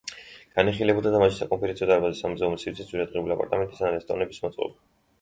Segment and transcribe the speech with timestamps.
[0.59, 4.79] განიხილებოდა მასში საკონფერენციო დარბაზის, სამუზეუმო სივრცის, ძვირადღირებული აპარტამენტების ან რესტორნების მოწყობა.